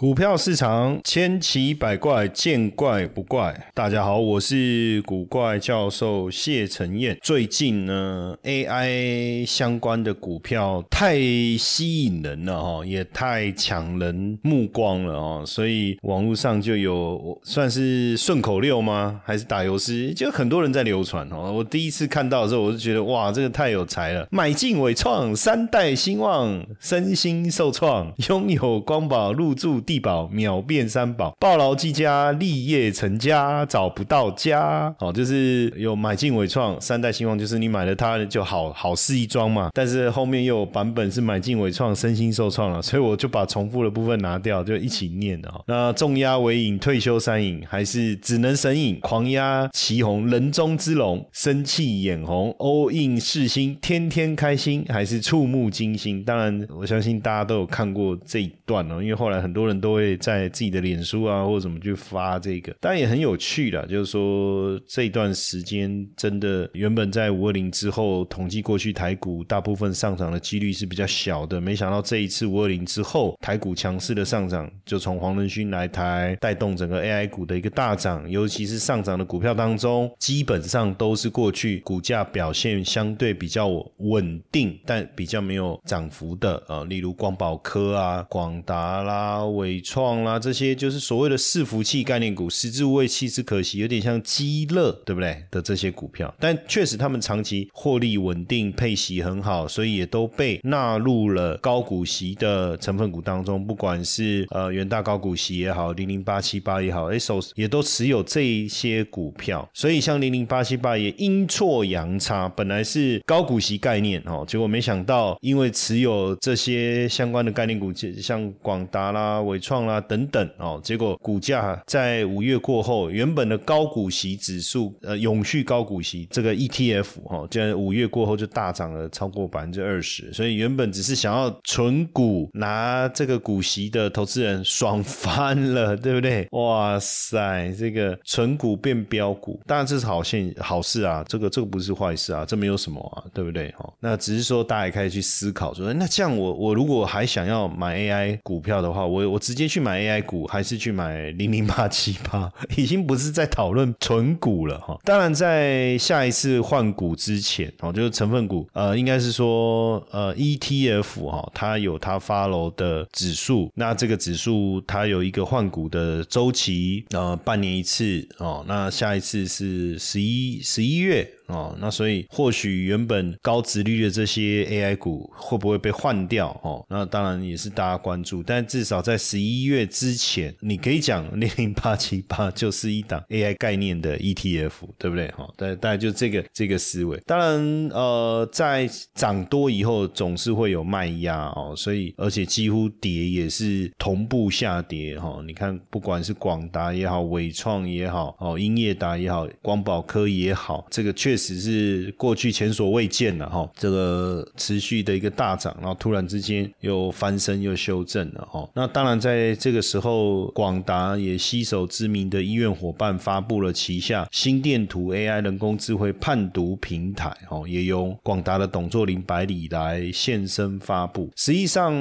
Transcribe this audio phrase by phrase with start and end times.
[0.00, 3.54] 股票市场千奇百怪，见怪不怪。
[3.74, 7.18] 大家好，我是古怪教授谢承彦。
[7.20, 11.18] 最近呢，AI 相关的股票太
[11.58, 19.20] 吸引人了哈，也太抢人目光了哦，所以网络上就有算是顺口溜吗？
[19.22, 20.14] 还是打油诗？
[20.14, 21.52] 就很多人在流传哦。
[21.52, 24.26] 我第一次看到的时候，我就觉得哇，这个太有才了！
[24.30, 29.78] 买进伟创，三代兴旺，身心受创，拥有光宝入驻。
[29.90, 34.94] 地宝秒变三宝，抱牢记家，立业成家，找不到家。
[35.00, 39.70] 哦，就是有买进伟创三代兴旺，就是你买了它就好好事一桩嘛。
[39.74, 45.60] 但是后面又有版本是买进伟创身心受创了，所以我就把重复的部分拿掉，就一起念了。
[45.66, 49.00] 那重压尾影，退休三影，还是只能神影？
[49.00, 56.22] 狂压旗红，人中之龙，生气眼红，all in 世心，天天开心，还是触目惊心？
[56.22, 59.79] 当然，我相信大家都有看过这一段哦，因为后来很多人。
[59.80, 63.86] 都会在自己的脸书啊，或者怎么去发这个，当然也很有趣了。
[63.86, 89.69] 就是说这段时间真的原本在五二零之后统计过去台股大部分上涨的几率是比较小的，没想到这一次五二零之后台股强势的上涨，就从黄仁勋来台带动整个 AI 股的一个大涨，尤其是上涨的股票当中，基本上都是过去股价表现相对比较稳定，但比较没有涨幅的啊，例如光宝科啊、广达啦、伟。
[89.70, 95.44] 伟创啦，这些就是所谓的伺服器概念股，食之无味，弃之可惜，有点像积乐，对不对？
[95.48, 103.64] 的这些股票，但确实他们长期获利稳定，配息很好，所以也都被纳入了高股息的成分股当中。
[103.64, 109.68] 不管是呃元大高股息也好，零零八七八也好，哎手也都持有这些股票。
[109.72, 136.46] 所以像零零八七八也阴错阳差，本来是高股息概念哦，结果没想到因为持有这些相关的概念股，像广达啦、伟创啦等等哦，结果股价在五月过后，原本的高股息指数呃永续高股息这个 ETF 哈，竟然五月过后就大涨了超过百分之二十，所以原本只是想要存股拿这个股息的投资人爽翻了，对不对？
[136.52, 143.70] 哇塞，这个存股变标股，当然这是好现好事啊，这个这个不是坏事啊，这没有什么啊，对不对？
[143.72, 149.39] 哈，那只是说大家也可以去思考说，那这样我我如果还想要买 AI 股票的话，我我。
[149.40, 154.98] 直接去买 AI 股，还是去买零零八七八，已经不是在讨论纯股了哈。
[155.04, 171.28] 当然，在下一次换股之前，哦，就是成分股，呃，应该是说，呃，ETF 哈，它有它 follow 的指数，那这个指数它有一个换股的周期，呃，半年一次哦，那下一次是十一十一月。
[171.50, 176.48] 哦，那所以或许原本高值率的这些 AI 股会不会被换掉？
[176.62, 178.42] 哦，那当然也是大家关注。
[178.42, 185.28] 但至少在十一月之前，你可以讲零零八七八就是一档 AI 概念的 ETF，对不对？
[185.32, 187.20] 哈，大大概就这个这个思维。
[187.26, 195.42] 当然，呃，在涨多以后总是会有卖压哦，所以而且几乎跌也是同步下跌哈。
[195.46, 208.68] 你看，不管是广达也好，伟创也好，哦，英业达也好，光宝科也好，这个确只是过去前所未见了哈，这个持续的一个大涨，然后突然之间又翻身又修正了哈。
[208.74, 221.30] 那当然在这个时候，广达也携手知名的医院伙伴发布了旗下心电图 AI 人工智慧判读平台哦，也由广达的董作林百里来现身发布。
[221.36, 221.94] 实际上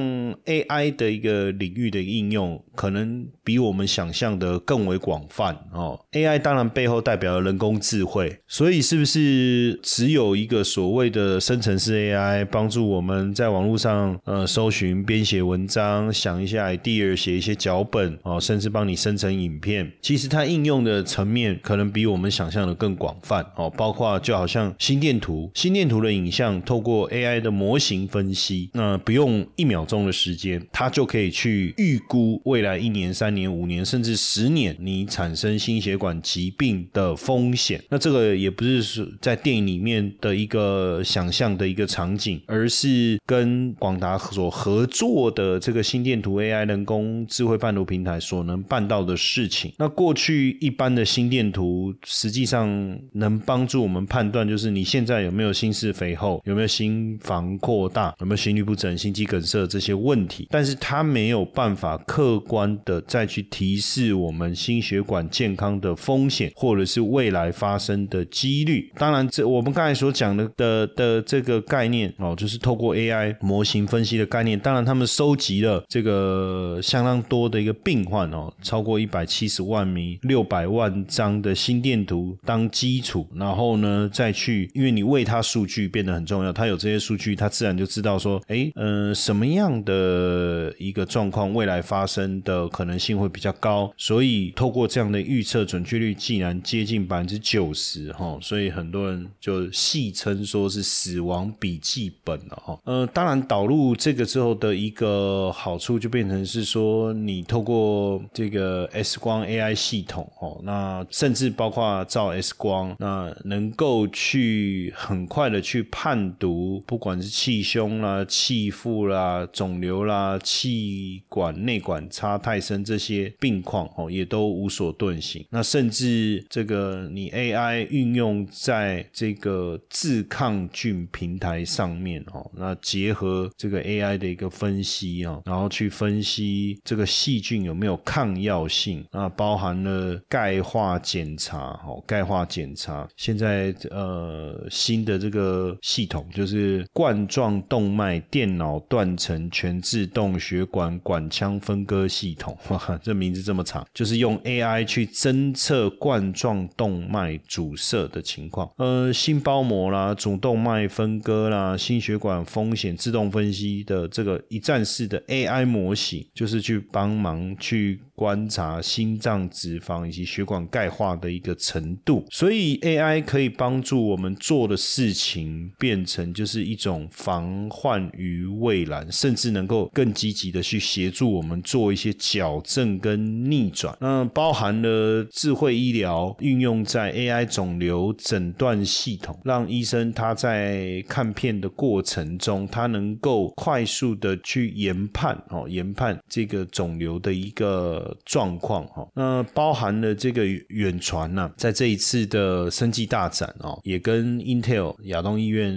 [0.46, 6.00] ，AI 的一个领域的应用可能比我们想象的更为广泛哦。
[6.12, 9.29] AI 当然背后代表了人工智慧，所以是不是？
[9.30, 19.92] 是只有一个所谓的生成式 AI 帮助我们在网络上呃搜寻、编写文章、想一下 idea、写一些脚本哦，甚至帮你生成影片。
[20.02, 37.82] 其实它应用的层面可能比我们想象的更广泛哦，包括就好像心电图，心电图的影像透过 AI 的模型分析，那不用一秒钟的时间，它就可以去预估未来一年、三年、五年甚至十年你产生心血管疾病的风险。
[37.90, 49.74] 那这个也不是说在电影里面的一个想象的一个场景，而是跟广达所合作的这个心电图 AI 人工智慧判读平台所能办到的事情。
[49.78, 52.68] 那过去一般的心电图实际上
[53.14, 68.92] 能帮助我们判断，就是你现在有没有心室肥厚，有没有心房扩大，有没有心律不整、心肌梗塞这些问题，但是它没有办法客观的再去提示我们心血管健康的风险，或者是未来发生的几率。
[69.00, 74.60] 当然，这我们刚才所讲的的的这个概念哦，就是透过 AI 模型分析的概念。
[74.60, 102.80] 当然，他们收集了这个相当多的一个病患哦，超过一百七十万名、六百万张的心电图当基础，然后呢再去，因为你喂它数据变得很重要，它有这些数据，它自然就知道说，哎，呃，什么样的一个状况未来发生的可能性会比较高，所以透过这样的预测，准确率竟然接近百分之九十哈，所以很多人就戏称说是死亡笔记本了哈。
[102.86, 125.46] 呃，当然导入这个之后的一个好处就变成是说，你透过这个 X 光 AI 系统哦，那甚至包括照 X 光，那能够去很快的去判读，不管是气胸啦、气腹啦、肿瘤啦、气管内管差太深这些病况哦，也都无所遁形。
[125.50, 143.08] 那甚至这个你 AI 运用在在这个自抗菌平台上面哦，那结合这个 AI 的一个分析啊，然后去分析这个细菌有没有抗药性啊，包含了钙化检查哦，钙化检查。
[143.18, 168.00] 现在呃新的这个系统就是冠状动脉电脑断层全自动血管管腔分割系统， 哇，这名字这么长，就是用 AI 去侦测冠状动脉阻塞的情况，呃，心包膜啦、主动脉分割啦、心血管风险自动分析的这个一站式的 AI 模型，就是去帮忙去。
[168.20, 183.98] 观察心脏脂肪以及血管钙化的一个程度，所以 AI 可以帮助我们做的事情变成就是一种防患于未然，甚至能够更积极的去协助我们做一些矫正跟逆转。
[184.02, 198.16] 那包含了智慧医疗运用在 AI 肿瘤诊断系统，让医生他在看片的过程中，他能够快速的去研判哦，研判这个肿瘤的一个。
[198.26, 205.74] 状况哈，那包含了这个远传呢，在这一次的生技大展哦，也跟 Intel 亚东医院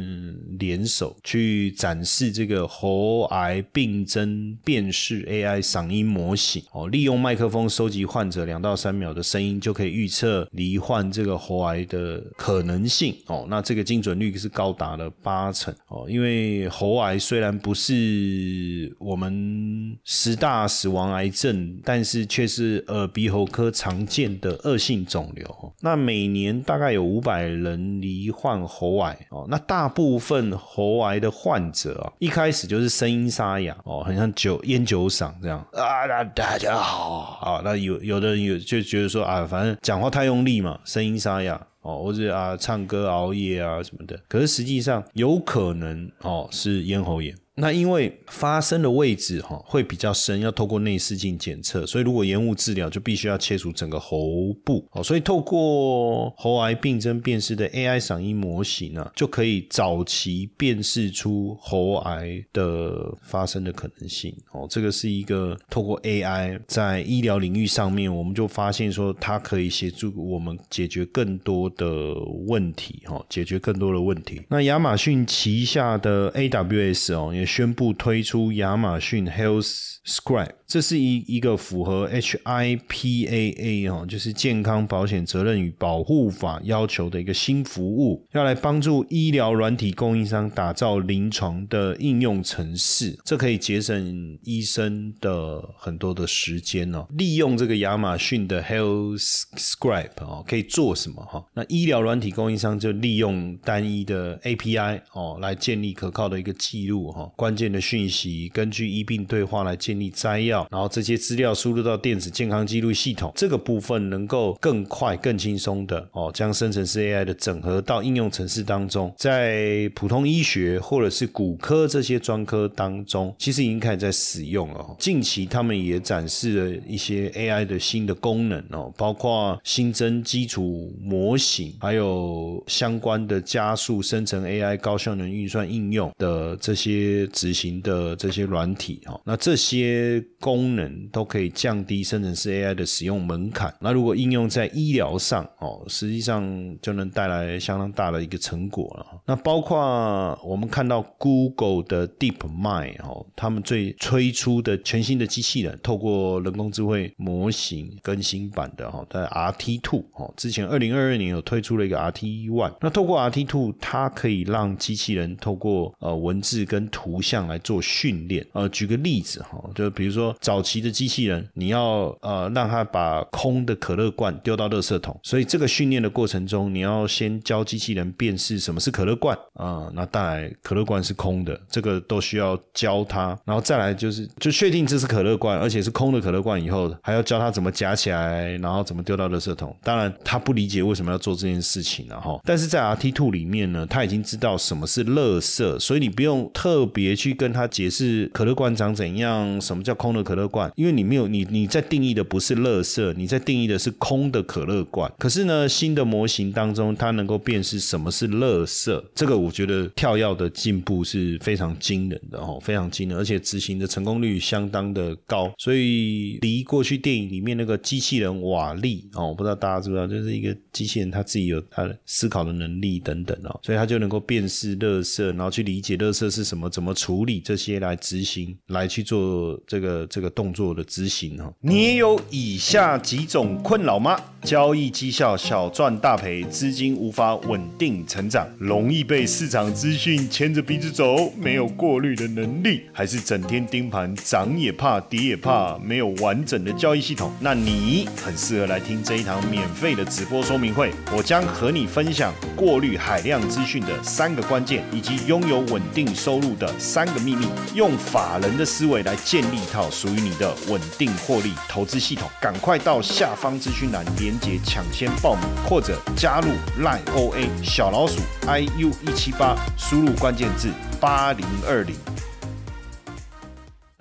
[0.58, 13.46] 联手去展示这个喉癌病征辨识 AI 嗓音模型哦，利用麦克风收集患者两到三秒的声音，就可以预测罹患这个喉癌的可能性哦。
[13.48, 29.46] 那这个精准率是高达了八成哦，因为喉癌虽然不是我们十大死亡癌症，但是却是耳鼻喉科常见的恶性肿瘤，那每年大概有五百人罹患喉癌哦。
[29.48, 36.06] 那大部分喉癌的患者啊，一开始就是声音沙哑哦，很像酒烟酒嗓这样啊。
[36.06, 44.18] 那大家好啊，那有有的人有就觉得说啊，反正讲话太用力嘛，声音沙哑哦，或者啊唱歌熬夜啊什么的。
[44.28, 47.36] 可是实际上有可能哦是咽喉炎。
[47.62, 55.00] 那因为发生的位置哈会比较深，要透过内视镜检测，所以如果延误治疗，就必须要切除整个喉部哦。
[55.00, 64.66] 所以透过喉癌病征辨识的 AI 嗓音模型呢，就可以早期辨识出喉癌的发生的可能性哦。
[64.68, 72.12] 这个是一个透过 AI 在医疗领域上面，我们就发现说它可以协助我们解决更多的
[72.48, 74.42] 问题哈，解决更多的问题。
[74.48, 77.46] 那亚马逊旗下的 AWS 哦也。
[77.54, 80.50] 宣布推出亚马逊 Health Scribe。
[80.66, 97.06] 这是一一个符合 HIPAA 哦，就是健康保险责任与保护法要求的一个新服务，要来帮助医疗软体供应商打造临床的应用程式，这可以节省医生的很多的时间哦。
[97.18, 101.44] 利用这个亚马逊的 Health Scribe 哦，可以做什么哈？
[101.52, 124.96] 那医疗软体供应商就利用单一的 API 哦，来建立可靠的一个记录哈，关键的讯息根据医病对话来建立摘要，然后这些资料输入到电子健康记录系统，这个部分能够更快、更轻松的哦，将生成式 AI 的整合到应用程式当中，在普通医学或者是骨科这些专科当中，其实已经开始在使用了。
[124.98, 139.20] 近期他们也展示了一些 AI 的新的功能哦，包括新增基础模型，还有相关的加速生成 AI 高效能运算应用的这些执行的这些软体哦。
[139.24, 143.72] 那这些些功能都可以降低生成式 AI 的使用门槛。
[143.80, 146.42] 那如果应用在医疗上哦，实际上
[146.80, 149.20] 就能带来相当大的一个成果了。
[149.26, 162.74] 那包括我们看到 Google 的 DeepMind 哦，他们最推出的全新的机器人，透过人工智慧模型更新版的哈，在 RT Two 哦，之前二零二二年有推出了一个 RT One。
[162.80, 168.46] 那透过 RT Two，它可以让机器人透过呃文字跟图像来做训练。
[168.52, 189.76] 呃，举个例子哈，就比如说早期的机器人，你要呃让它把空的可乐罐丢到垃圾桶，所以这个训练的过程中，你要先教机器人辨识什么是可乐罐啊，那当然可乐罐是空的，这个都需要教它，然后再来就是就确定这是可乐罐，而且是空的可乐罐以后，还要教它怎么夹起来，然后怎么丢到垃圾桶。
[189.82, 205.10] 当然他不理解为什么要做这件事情了哈，但是在 RT Two 里面呢，他已经知道什么是垃圾，所以你不用特别去跟他解释可乐罐长怎样，什么叫空的可乐罐，因为你没有你你在定义的不是垃圾，你在定义的是空的可乐罐。
[205.18, 231.52] 可是呢，新的模型当中，它能够辨识什么是垃圾，这个我觉得跳跃的进步是非常惊人的哦，非常惊人，而且执行的成功率相当的高，所以离过去电影里面那个机器人瓦力哦，我不知道大家知不知道，就是一个机器人，他自己有他思考的能力等等哦，所以他就能够辨识垃圾，然后去理解垃圾是什么，怎么处理这些来执行，来去做这个这个动作的执行哈。
[231.60, 234.18] 你也有以下几种困扰吗？
[234.42, 247.32] 交易绩效小赚大赔，资金无法稳定成长，容易被市场资讯牵着鼻子走，没有过滤的能力，还是整天盯盘，涨也怕，跌也怕，没有完整的交易系统？
[247.38, 250.90] 那你很适合来听这一堂免费的直播说明会。
[251.16, 262.28] 我将和你分享过滤海量资讯的三个关键，以及拥有稳定收入的三个秘密，用法人的思维来建立一套属于你的稳定获利投资系统。
[262.40, 266.48] 赶快到下方资讯栏连接抢先报名，或者加入
[266.80, 270.68] Line OA 小老鼠 iu 一七八，输入关键字
[271.00, 271.96] 八零二零。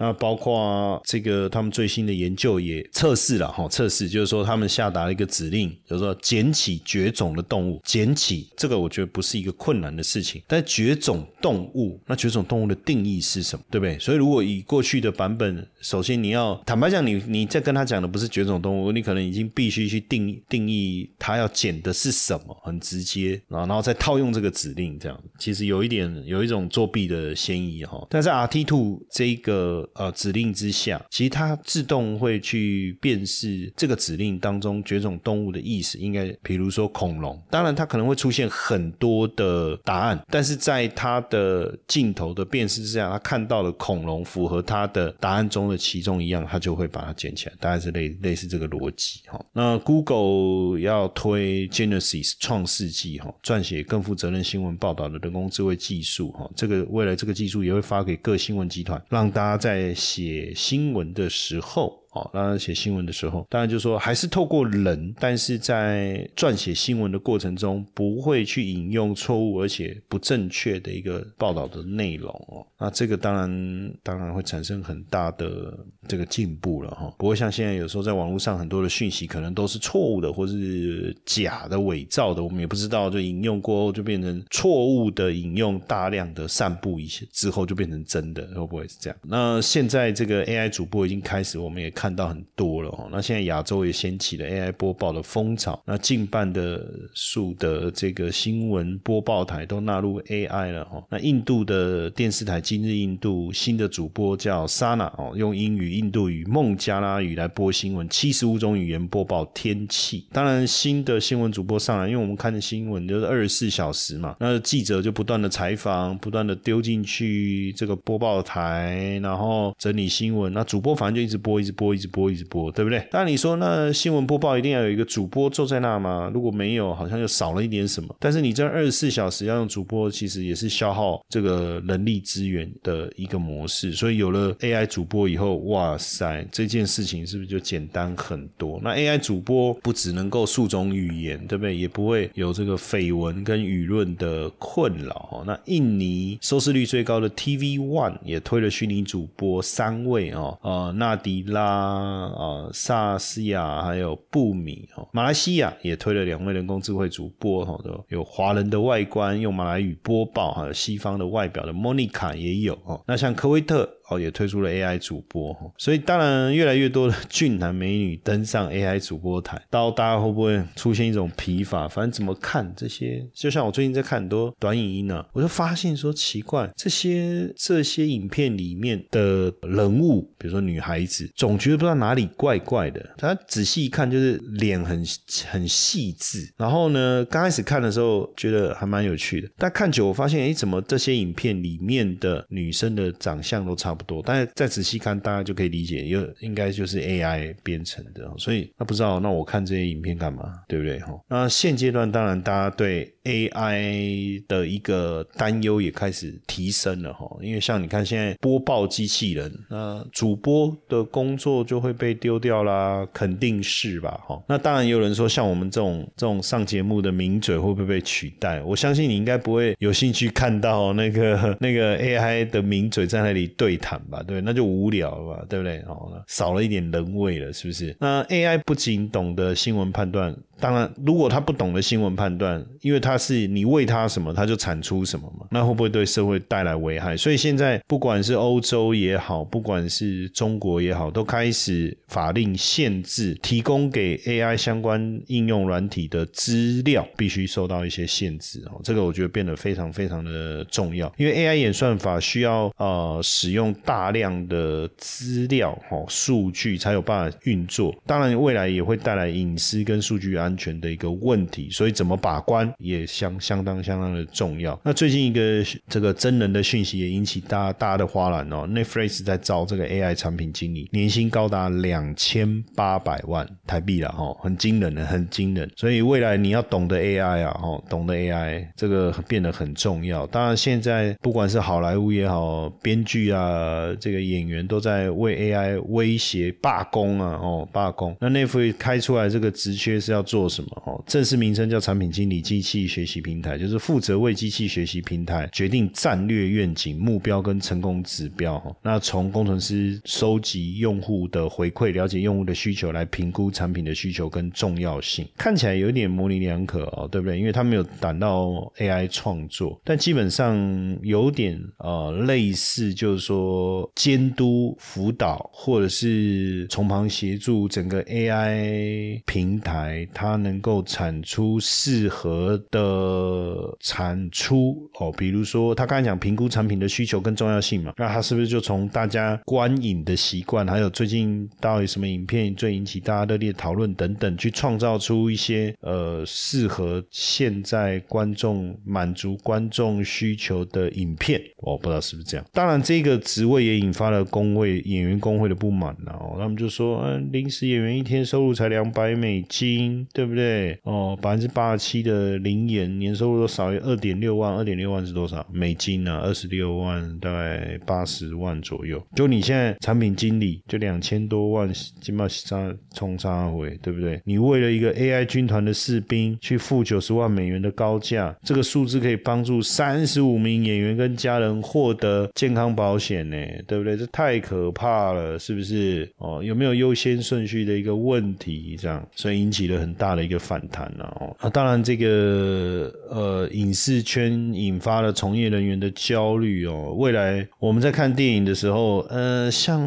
[0.01, 10.41] 那包括这个，他们最新的研究也测试了哈，测试就是说他们下达了一个指令，就是说捡起绝种的动物，捡起这个我觉得不是一个困难的事情。
[10.47, 13.99] 但绝种动物，那绝种动物的定义是什么，对不对？
[13.99, 28.03] 所以如果以过去的版本，首先你要坦白讲，你你在跟他讲的不是绝种动物，你可能已经必须去定定义他要捡的是什么，很直接啊，然后再套用这个指令，这样其实有一点有一种作弊的嫌疑哈。
[28.09, 29.87] 但是 RT Two 这一个。
[29.95, 35.97] 呃，指令之下，其实它自动会去辨识这个指令当中绝种动物的意思。
[35.97, 47.53] 应该，比如说恐龙，当然它可能会出现很多的答案，但是在它的镜头的辨识之下，它看到了恐龙符合它的答案中的其中一样，它就会把它捡起来。
[47.59, 49.43] 大概是类类似这个逻辑哈。
[49.53, 62.00] 那 Google 要推 Genesis 创世纪哈，撰写更负责任新闻报道的人工智慧技术哈，这个未来这个技术也会发给各新闻集团，让大家在在写新闻的时候。
[62.11, 72.67] 哦，当然写新闻的时候，当然就说还是透过人，但是在撰写新闻的过程中，不会去引用错误而且不正确的一个报道的内容哦。
[72.77, 75.73] 那这个当然当然会产生很大的
[76.05, 77.13] 这个进步了哈。
[77.17, 89.17] 不会像现在有时候在网络上很多的讯息可能都是错误的或是假的伪造的，我们也不知道，就引用过后就变成错误的引用，大量的散布一些之后就变成真的，会不会是这样？
[89.23, 91.89] 那现在这个 AI 主播已经开始，我们也。
[92.01, 93.07] 看到很多了哦。
[93.11, 101.03] 那现在亚洲也掀起了 AI 播报的风潮，那近半的数的这个新闻播报台都纳入 AI 了哈。
[101.11, 110.25] 那印度的电视台今日印度新的主播叫 Sana 哦，用英语、印度语、孟加拉语来播新闻，七十五种语言播报天气。
[110.31, 120.51] 当然，新的新闻主播上来，因为我们看的新闻就是二十四小时嘛，那记者就不断的采访，不断的丢进去这个播报台，然后整理新闻。
[120.51, 123.05] 那主播反正就一直播，一直播，一直播，一直播，对不对？
[123.11, 126.31] 当然你说那新闻播报一定要有一个主播坐在那吗？
[126.33, 128.15] 如果没有，好像又少了一点什么。
[128.19, 133.91] 但是你这二十四小时要用主播，其实也是消耗这个人力资源的一个模式。
[133.93, 138.79] 所以有了 AI 主播以后，哇塞，这件事情是不是就简单很多？
[138.83, 141.75] 那 AI 主播不只能够数种语言，对不对？
[141.75, 145.29] 也不会有这个绯闻跟舆论的困扰。
[145.31, 155.07] 哦那印尼收视率最高的 TV One 也推了虚拟主播三位哦，呃，纳迪拉啊，萨斯亚还有布米哦。
[155.11, 157.77] 马来西亚也推了两位人工智慧主播哈，
[158.09, 163.01] 有华人的外观用马来语播报，还有西方的外表的莫妮卡也有哦。
[163.07, 163.89] 那像科威特。
[164.11, 171.87] 哦，也推出了 AI 主播，所以当然越来越多的俊男美女登上 AI 主播台，到大家会不会出现一种疲乏？
[171.87, 183.01] 反正怎么看这些，就像我最近在看很多短影音呢，我就发现说奇怪，这些这些影片里面的人物，比如说女孩子，总觉得不知道哪里怪怪的。
[183.17, 185.01] 他仔细一看，就是脸很
[185.47, 193.99] 很细致，然后呢，刚开始看的时候觉得还蛮有趣的，但看久我发现，哎，怎么这些影片里面的女生的长相都差不？
[193.99, 200.99] 多，多但是再仔细看，大家就可以理解，有应该就是 AI 编程的，所以那不知道，那我看这些影片干嘛，对不对？
[200.99, 214.19] 哈，那现阶段当然大家对 AI 的一个担忧也开始提升了，哈，因为像你看现在播报机器人，那主播的工作就会被丢掉啦，肯定是吧？
[214.25, 218.61] 哈，那当然也有人说，像我们这种这种上节目的名嘴会不会被取代？
[218.61, 223.90] 我相信你应该不会有兴趣看到那个那个 AI 的名嘴在那里对谈。
[224.09, 225.79] 吧，对，那就无聊了吧，对不对？
[225.87, 227.95] 哦，少了一点人味了，是不是？
[227.99, 230.35] 那 AI 不仅懂得新闻判断。
[230.61, 237.17] 当然，如果他不懂得新闻判断，因为他是你喂他什么，他就产出什么嘛，那会不会对社会带来危害？
[237.17, 248.79] 所以现在不管是欧洲也好，不管是中国也好，都开始法令限制提供给 AI 相关应用软体的资料必须受到一些限制哦。
[248.83, 257.95] 这个我觉得变得非常非常的重要，因为 AI 演算法需要呃使用大量的资料哦数据才有办法运作。
[258.05, 260.50] 当然，未来也会带来隐私跟数据安。
[260.51, 264.77] 安全的一个问题，所以怎么把关也相相当相当的重要。
[264.83, 268.67] 那最近一个这个真人的讯息也引起大大家的哗然哦。
[268.67, 275.71] Netflix 在招这个 AI 产品经理，年薪高达两千八百万台币了哈，很惊人的，很惊人。
[275.77, 280.27] 所以未来你要懂得 AI 啊，哈，懂得 AI 这个变得很重要。
[280.27, 288.13] 当然现在不管是好莱坞也好，编剧啊，这个演员都在为 AI 威胁罢工啊，哦，罢工。
[288.19, 290.40] 那 Netflix 开出来这个职缺是要做。
[290.41, 290.83] 做什么？
[290.87, 298.57] 哦，正式名称叫产品经理机器学习平台，就是负责为机器学习平台决定战略愿景、目标跟成功指标。
[298.57, 305.27] 哈，那从工程师收集用户的回馈，了解用户的需求，来评估产品的需求跟重要性。
[305.37, 307.37] 看起来有点模棱两可哦，对不对？
[307.37, 308.47] 因为他没有谈到
[308.79, 310.57] AI 创作，但基本上
[311.03, 320.30] 有点呃类似，就是说监督、辅导，或者是从旁协助整个 AI 平台它。
[320.31, 341.41] 他能够产出适合的产出哦，比如说他刚才讲评估产品的需求跟重要性嘛，那他是不是就从大家观影的习惯，还有最近到底什么影片最引起大家热烈讨论等等，去创造出一些呃适合现在观众满足观众需求的影片？
[341.57, 342.45] 我不知道是不是这样。
[342.51, 350.07] 当然，这个职位也引发了工会演员工会的不满哦，他们就说，嗯，临时演员一天收入才两百美金。
[350.13, 350.77] 对不对？
[350.83, 356.19] 哦，百分之八十七的零元年收入都少于二点六万，二点六万是多少美金呢？
[356.23, 359.01] 二十六万，大概八十万左右。
[359.15, 364.21] 就你现在产品经理就两千多万，起码杀冲杀回，对不对？
[364.25, 373.95] 你为了一个 AI 军团的士兵去付九十万美元的高价，这个数字可以帮助三十五名演员跟家人获得健康保险呢，对不对？
[373.95, 376.11] 这太可怕了，是不是？
[376.17, 378.75] 哦，有没有优先顺序的一个问题？
[378.77, 379.95] 这样，所以引起了很。
[380.01, 381.35] 大的一个反弹了哦。
[381.39, 386.95] 啊，当然这个呃影视圈引发了从业人员的焦虑哦。
[386.97, 389.79] 未来我们在看电影的时候，呃，像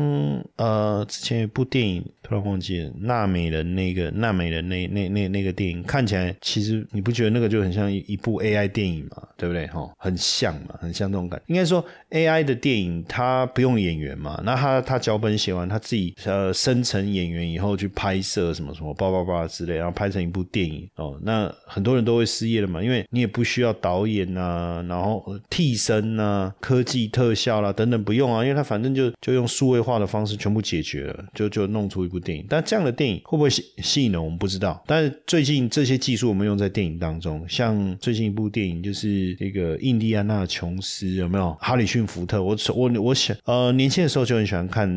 [0.57, 2.05] 呃之前一部电影。
[2.27, 9.22] 突然忘记了娜美人那个娜美人那那那那个电影看起来，其实你不觉得那个就很像一部 AI 电影嘛？
[9.37, 9.66] 对不对？
[9.66, 11.38] 哈，很像嘛，很像这种感。
[11.48, 21.18] 应该说 AI 的电影它不用演员嘛，那他他脚本写完，他自己呃生成演员以后去拍摄什么什么叭叭叭之类，然后拍拍成一部电影哦。
[21.22, 32.08] 那很多人都会失业了嘛，因为你也不需要导演呐，然后替身呐、科技特效啦等等不用啊，因为他反正就就用数位化的方式全部解决了，就就弄出一。
[32.14, 34.24] 部电影，但这样的电影会不会吸吸引人？
[34.24, 34.80] 我们不知道。
[34.86, 41.52] 但是最近这些技术我们用在电影当中，像最近一部电影就是那个印第安纳琼斯，有没有？
[41.60, 44.88] 哈里逊福特，我我我想，呃，年轻的时候就很喜欢看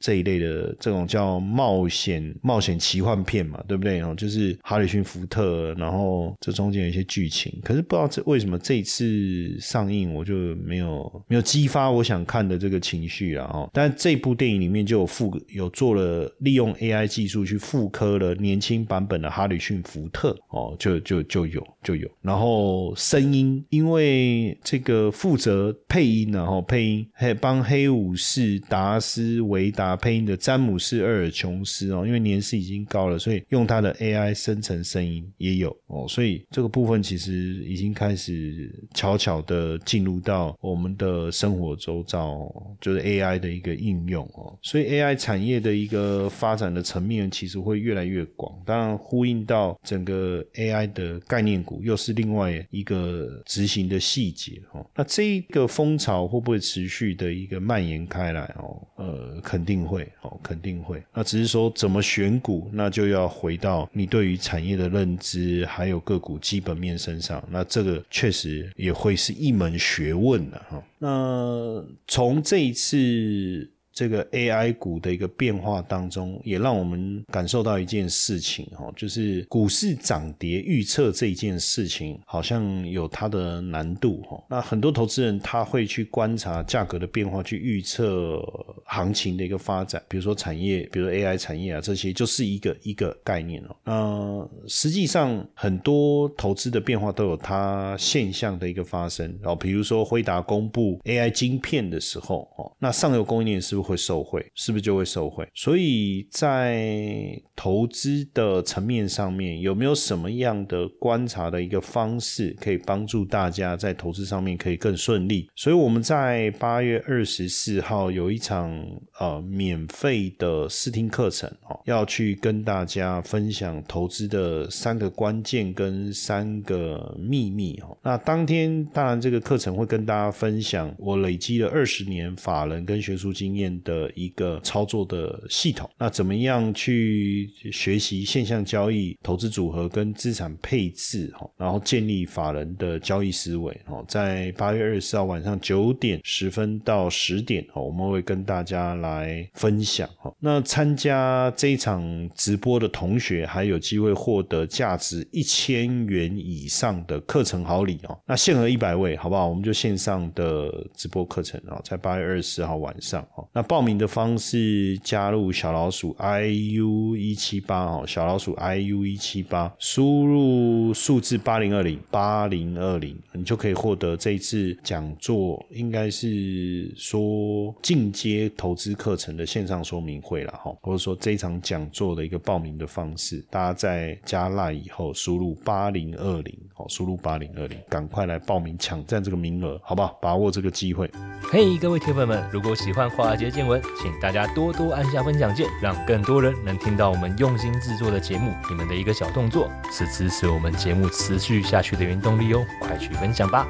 [0.00, 4.00] 这一类的这种叫冒险冒险奇幻片嘛，对不对？
[4.02, 13.50] 哦，就是是哈里逊福特，然后这中间有一些剧情，可是不知道这为什么这一次上映我就没有没有激发我想看的这个情绪啊！
[13.52, 16.30] 哦，但这部电影里面就有复有做了。
[16.38, 37.32] 利用 AI 技术去复刻了年轻版本的哈里逊福特哦，就就就有就有，然后声音因为这个负责配音然后配音还帮黑武士达斯维达配音的詹姆斯厄尔琼斯哦，因为年事已经高了，所以用他的 AI 生成声音也有哦，所以这个部分其实
[37.64, 46.28] 已经开始悄悄的进入到我们的生活周遭，就是 AI 的一个应用哦，所以 AI 产业的一个。
[46.40, 54.86] 发展的层面其实会越来越广，当然呼应到整个 AI 的概念股，又是另外一个执行的细节哦。
[54.94, 58.80] 那这一个风潮会不会持续的一个蔓延开来哦？
[58.96, 61.02] 呃，肯定会哦，肯定会。
[61.12, 67.42] 那只是说怎么选股，那就要回到你对于产业的认知，还有个股基本面身上。
[67.50, 70.82] 那这个确实也会是一门学问的哈。
[70.98, 73.70] 那从这一次。
[74.00, 84.42] 这个 AI 股的一个变化当中，也让我们感受到一件事情哈，就是股市涨跌预测这一件事情，好像有它的难度哈。
[84.48, 88.42] 那很多投资人他会去观察价格的变化，去预测
[88.86, 93.76] 行情的一个发展，比如说产业，比如 AI 产业啊，这些就是一个一个概念哦。
[93.84, 103.89] 那实际上很多投资的变化都有它现象的一个发生，哦比如说辉达公布 AI 晶片的时候哦，那上游供应链是不是？
[103.90, 105.44] 会受贿，是不是就会受贿？
[105.52, 115.48] 所以在投资的层面上面，有没有什么样的观察的一个方式，可以帮助大家在投资上面可以更顺利？
[115.56, 118.70] 所以我们在八月二十四号有一场
[119.18, 127.98] 呃免费的试听课程哦，要去跟大家分享投资的三个关键跟三个秘密哦。
[128.04, 133.69] 那当天当然这个课程会跟大家分享我累积了二十年法人跟学术经验。
[133.82, 150.32] 的一个操作的系统，那怎么样去学习现象交易、投资组合跟资产配置哈，然后建立法人的交易思维哦，在八月二十四号晚上九点十分到十点哦，我们会跟大家来分享哈。
[150.38, 159.48] 那参加这一场直播的同学还有机会获得价值一千元以上的课程好礼哦，那限额一百位，好不好？
[159.48, 190.18] 我们就线上的直播课程哦，在八月二十四号晚上哦，报名的方式，加入小老鼠 i u 一七八哦，小老鼠 i u 一七八，输入数字八零二零八零二零，你就可以获得这一次讲座，应该是说进阶投资课程的线上说明会了哈，或者说这一场讲座的一个报名的方式，大家在加辣以后输入八零二零哦，输入八零二零，赶快来报名抢占这个名额，好不好？
[190.22, 191.10] 把握这个机会。
[191.42, 193.49] 嘿，各位铁粉们，如果喜欢华尔街。
[193.50, 198.54] 见闻，请大家多多按下分享键，让更多人能听到我们用心制作的节目。
[198.68, 202.64] 你们的一个小动作，是支持我们节目持续下去的原动力哦！
[202.80, 203.66] 快去分享吧。